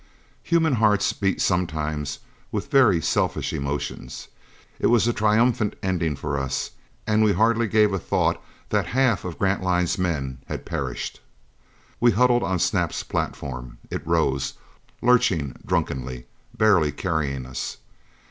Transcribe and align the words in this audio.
Human 0.41 0.73
hearts 0.73 1.13
beat 1.13 1.39
sometimes 1.41 2.17
with 2.51 2.71
very 2.71 2.99
selfish 3.03 3.53
emotions. 3.53 4.29
It 4.79 4.87
was 4.87 5.07
a 5.07 5.13
triumphant 5.13 5.75
ending 5.83 6.15
for 6.15 6.39
us, 6.39 6.71
and 7.05 7.21
we 7.23 7.33
hardly 7.33 7.67
gave 7.67 7.93
a 7.93 7.99
thought 7.99 8.41
that 8.69 8.87
half 8.97 9.23
of 9.25 9.37
Grantline's 9.37 9.99
men 9.99 10.39
had 10.47 10.65
perished. 10.65 11.21
We 11.99 12.09
huddled 12.13 12.41
on 12.41 12.57
Snap's 12.57 13.03
platform. 13.03 13.77
It 13.91 14.01
rose, 14.07 14.53
lurching 15.03 15.55
drunkenly 15.67 16.25
barely 16.57 16.91
carrying 16.91 17.45
us. 17.45 17.77